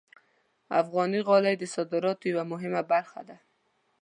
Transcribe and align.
افغاني 0.81 1.19
غالۍ 1.27 1.55
د 1.59 1.63
صادراتو 1.73 2.29
یوه 2.31 2.43
مهمه 2.51 2.81
برخه 2.91 3.21
ده. 3.29 3.37